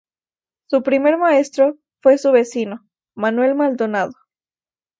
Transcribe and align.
Su 0.67 0.81
primer 0.81 1.17
maestro 1.19 1.77
fue 2.01 2.17
su 2.17 2.31
vecino 2.31 2.89
Manuel 3.13 3.53
Maldonado. 3.53 4.13